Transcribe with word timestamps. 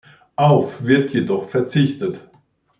Auf 0.35 0.83
wird 0.83 1.11
jedoch 1.13 1.47
verzichtet. 1.47 2.21